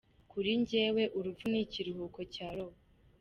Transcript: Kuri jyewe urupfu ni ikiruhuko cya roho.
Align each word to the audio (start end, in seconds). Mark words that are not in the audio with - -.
Kuri 0.31 0.49
jyewe 0.69 1.03
urupfu 1.17 1.45
ni 1.51 1.59
ikiruhuko 1.65 2.19
cya 2.33 2.47
roho. 2.57 2.75